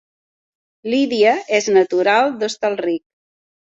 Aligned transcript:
Lídia 0.93 1.35
és 1.61 1.71
natural 1.79 2.37
d'Hostalric 2.43 3.05